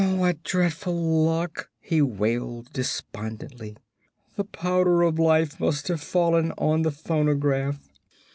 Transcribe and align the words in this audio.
"What 0.15 0.41
dreadful 0.41 0.95
luck!" 0.99 1.69
he 1.79 2.01
wailed, 2.01 2.73
despondently. 2.73 3.77
"The 4.35 4.45
Powder 4.45 5.03
of 5.03 5.19
Life 5.19 5.59
must 5.59 5.89
have 5.89 6.01
fallen 6.01 6.53
on 6.57 6.81
the 6.81 6.89
phonograph." 6.89 7.77